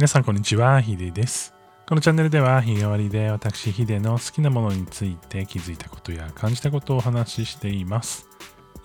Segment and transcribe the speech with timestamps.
[0.00, 1.52] 皆さんこんにちは、ヒデです。
[1.86, 8.26] このチャンネルでは日替わりで私ヒデの好きなものについて気づいたことや感じたことをお話ししています。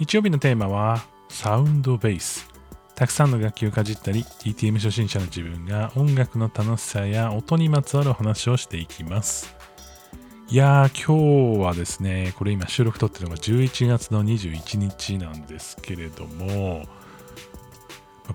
[0.00, 2.48] 日曜日のテーマはサウンドベース。
[2.96, 9.54] たくさんの楽器をかじったり、DTM 初心者の自分が音楽の楽しさや音にまつわるお話をしていきます。
[10.48, 16.82] いやー、今日はですね、これ今収録撮ってるのが11月の21日なんですけれども、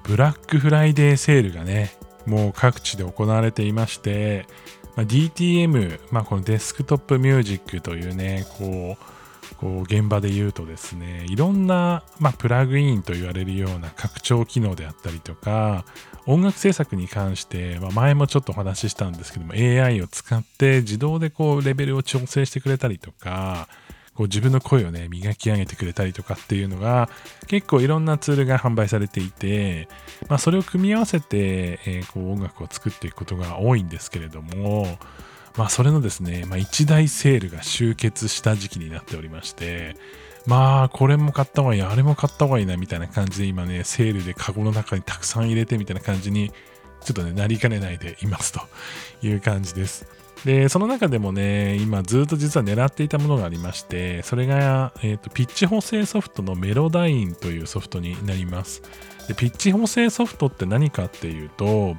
[0.03, 1.98] ブラックフライデーセールがね、
[2.29, 4.47] もう各地で行われていまして、
[4.95, 15.85] まあ、DTM、まあ、このデスクトップミュージックというね、こう、こう現場で言うとですね、いろんな、まあ、プラグインと言われるような拡張機能であったりとか、
[16.27, 23.67] 音楽制作に関して、まあ、前もちょっとお話ししたんですけども、AI を使って自動でこうレベルを調整してくれたりとか、
[24.20, 27.08] こう自分の声をね、磨き上げてくれたりとかっていうのが、
[27.48, 29.88] 結構いろんなツールが販売されていて、
[30.28, 34.98] まあ、それを組み合わせて、えー、こう音楽を作っていくことが多いんですけれども、
[35.56, 39.95] まあ、それのですね、まあ、一大セールが集結した時期になっておりまして、
[40.45, 46.52] まあ、これも買った方がいい、あれも買った方がいいな、みたいな感じで今ね、セールでカゴの中にたくさん入れてみたいな感じに、
[47.06, 48.59] ちょっとね、なりかねないでいますと
[49.26, 50.06] いう感じです。
[50.45, 58.82] で、その中でもね、今ずっと実は狙っていたものがありまして、それが、えーと、ピッチ補正ソフトのメロダインというソフトになります。
[59.28, 61.95] で、ピッチ補正ソフトって何かっていうと、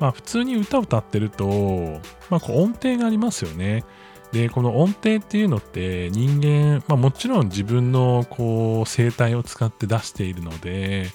[0.00, 2.00] まあ普通に歌を歌ってると、
[2.30, 3.84] まあこう音程がありますよね。
[4.32, 11.06] で、この音程っていうのって人間、まあもちろん自分のこう声帯を使って出しているので、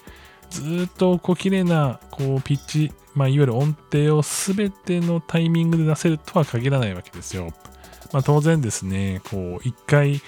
[0.48, 7.52] ずっとこう綺麗なこうピッチ、まあ、いわゆる音程を全てのタイミングで出せるとは限らないわけですよ。
[8.12, 10.20] まあ、当然ですね、こう一回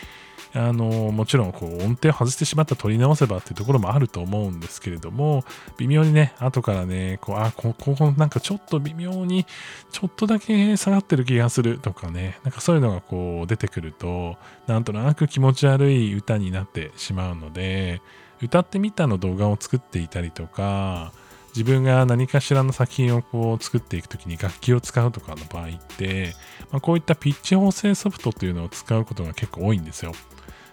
[0.54, 5.44] あのもちろんこう音程を外してしまったら取り直せばっていうところもあると思うんですけれども
[5.78, 9.46] 微妙にね後からねこうあここなんかちょっと微妙に
[9.90, 14.36] ちょっとだけ下がってる気がするとかねなんかそういうのがこう出てくると
[14.66, 18.02] なんとなく気持ち悪い歌になってしまうので
[18.42, 21.12] 歌ってみたの動画を作っていたりとか、
[21.54, 26.34] 自分が何かしらの作品をこう作っていくときに楽器を使うとかの場合って、
[26.70, 30.12] まあ、こういったピッチ補正ソフトっていうのを使うことが結構多いんですよ。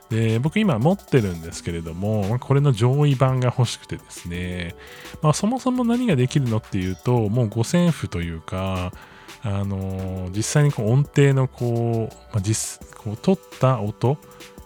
[0.10, 4.76] で、僕今持ってるんですけれども、これの上位版が欲しくてですね、
[5.22, 8.92] まあそもそも何ができるのっていうと、もう五線譜というか、
[9.44, 14.18] あのー、実際にこう音程のこう、まあ、実こう取った音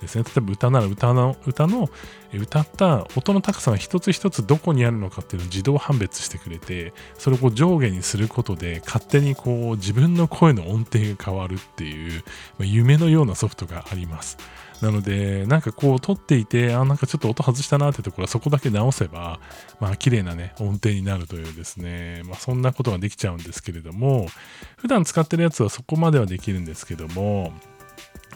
[0.03, 0.23] ですね。
[0.23, 1.89] 例えば歌なら歌の、歌の、
[2.33, 12.23] 歌った音の高さが一つ一つどこにあるのかっていうのを自動判別してくれて、それをこう上下にすることで、勝手にこう自分の声の音程が変わるっていう、
[12.57, 14.37] まあ、夢のようなソフトがあります。
[14.83, 19.39] なので、なんかこう撮っていて、あ、なんかちょっと音外したなってところはそこだけ直せば、
[19.79, 24.27] まあ綺麗なね、音程になるというですね、まあそんなことができちゃうんですけれども、
[24.75, 27.53] 普段使ってるやつはそこまではできるんですけども、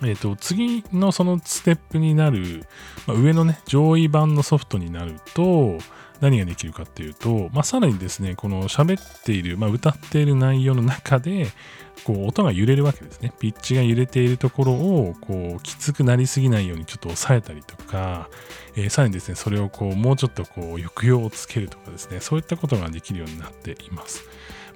[0.04, 2.66] えっ、ー、と、次のそのステップになる、
[3.08, 5.78] まあ、上のね、上位版のソフトになると、
[6.20, 11.48] 何ができるかっていうと、まあ、さらにですね、この喋っている、まあ、歌っている内容の中で、
[12.04, 13.34] こう、音が揺れるわけですね。
[13.40, 18.30] ピッチが揺れているところを、こう、きつくなりすぎないようにちょっと抑えたりとか、
[18.76, 24.24] えー、さらにですね、それをこう、もうちょっとこう、抑揚をつけるとかですね、そういったことができるようになっています。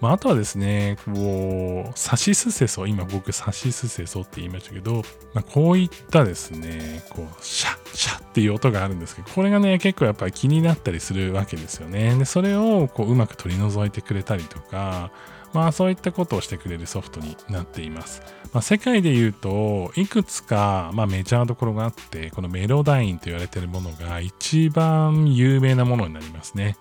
[0.01, 5.03] まあ、あとはですね、こう、サシスセソ、今僕サシスセソって言いましたけど、
[5.33, 12.15] まあ、こういったですね、こう、シャッ、シャッっていう音があるんですけど、これがね、結構やっぱり気になったりするわけですよね。
[12.15, 15.11] で、それをこう、うまく取り除いてくれたりとか、
[15.53, 18.21] まあそういったことをしてくれるソフトになっています。
[18.53, 26.75] まあ、世界で言うと、いくつか、まあ、メジャーどころがあって、このメロダインと言われているものが一番有名なものになりますね。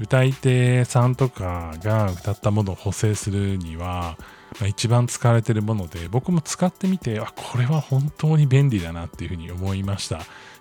[0.00, 4.16] 歌い手さんとかが歌ったものを補正するには、
[4.58, 10.20] まあ、一番使われてるもので僕も使ってみてあこれは本当に便利だなっていうふうに思いました。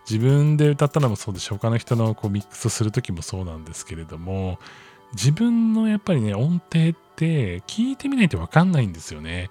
[0.09, 4.57] 自分で歌ったのもそうでし他の人のこうミックスする時もそうなんですけれども
[5.13, 9.49] 自分のやっぱりね音程って聞いてみないと分かんないんですよね。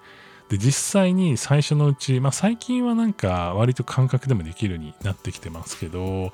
[0.49, 6.33] で実際に最初のうち、まあ、最近はなんか割と感覚でもできるようになってきてますけど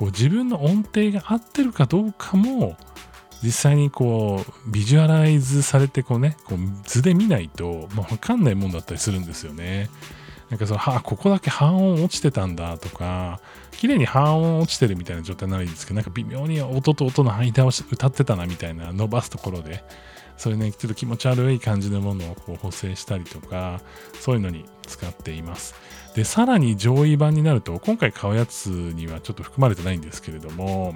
[0.00, 2.74] こう自分の音程が合ってるかどうかも
[3.42, 9.90] 実際にこうビジュアライズされてこうねこう図で見ないと、まあ、分かんないもんだったりするんですよね。
[10.48, 13.40] なんかその、はあここだけ半音落ちてたんだとか、
[13.72, 19.84] 綺麗に半音落ちてるみたいな状態になるんですけど、なんか微妙に音と音の間を歌ってたなみたいな伸ばすところで、
[20.40, 23.82] そういうね、ちょっと気持ち悪い感じのものをこう補正したりとか、
[24.20, 25.74] そういうのに使っています。
[26.14, 30.94] で、さらに上位版になると、今回買うやつにはちょっと含まれてないんですけれども、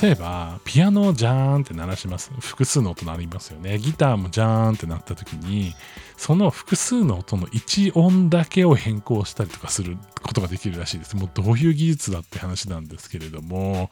[0.00, 2.32] 例えば、ピアノをジャーンって鳴らします。
[2.40, 3.78] 複数の音鳴りますよね。
[3.78, 5.74] ギターもジャーンって鳴った時に、
[6.16, 11.16] その複数の音の1音だけを変更したりとかすることができるらしいです。
[11.16, 13.90] もうどういう技術だって話なんですけれども、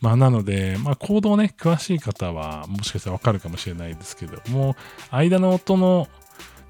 [0.00, 4.74] まあなので、まあコードをね、詳しい方はもしかしたらわかるかもしれないですけどもう、
[5.10, 6.08] 間の音の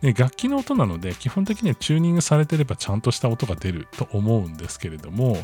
[0.03, 5.41] ね楽器の音なので基本的にはチューニングされてればちゃんとした音が出ると思うんですけれども、ま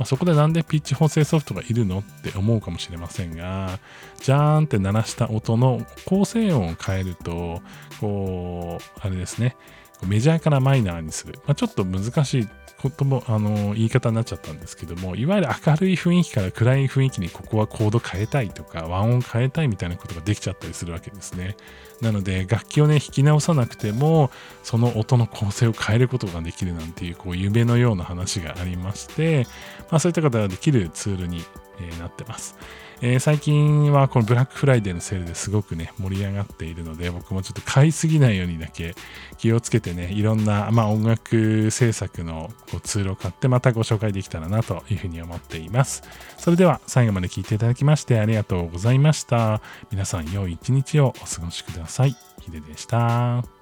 [0.00, 3.78] あ、そこでなんでピッチ補正ソフトがいるのって思うかもしれませんが
[4.20, 7.62] ジャーンって鳴らした音の構成音を変えると
[8.00, 9.56] こうあれですね。
[10.06, 12.48] メジャーからマイナーにする、まあ、ちょっと難しい
[12.82, 21.56] ことも、あの、言い方になっちゃったんですけども、いわゆる明るい雰囲気から暗い雰囲気にここはコード変えたいとか、和音変えたいみたいなことができちゃったりするわけですね。
[22.00, 24.30] なので、楽器をね、弾き直さなくても、
[24.64, 29.46] その音の構成を変えることができるなんていう、こう、夢のような話がありまして、
[29.90, 31.44] まあ、そういった方ができるツールに、
[31.80, 32.56] え、なってます。
[33.00, 38.94] えー、最近はこのブラックフライデーのセールですごくね、盛り上がっているので、僕もちょっと買いすぎないようにだけ
[39.38, 46.04] 気をつけてね、いろんな、まあ、音楽制作のこうツールを買ってまたご紹介できたらなというふうに思っています。
[46.38, 49.60] それでは最後まで聞いていただきましてありがとうございました。
[49.90, 52.16] 皆さん良い一日をお過ごしください。
[52.40, 53.61] ヒデでした。